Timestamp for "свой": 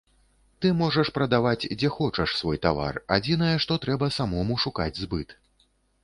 2.39-2.57